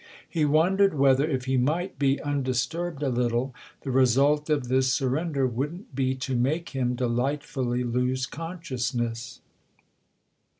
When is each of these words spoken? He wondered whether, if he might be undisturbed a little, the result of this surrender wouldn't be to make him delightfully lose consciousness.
He 0.27 0.45
wondered 0.45 0.95
whether, 0.95 1.27
if 1.29 1.45
he 1.45 1.57
might 1.57 1.99
be 1.99 2.19
undisturbed 2.23 3.03
a 3.03 3.09
little, 3.09 3.53
the 3.81 3.91
result 3.91 4.49
of 4.49 4.67
this 4.67 4.91
surrender 4.91 5.45
wouldn't 5.45 5.93
be 5.93 6.15
to 6.15 6.35
make 6.35 6.69
him 6.69 6.95
delightfully 6.95 7.83
lose 7.83 8.25
consciousness. 8.25 9.41